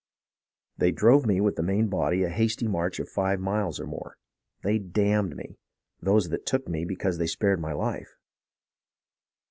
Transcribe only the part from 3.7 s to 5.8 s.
or more. They damned me,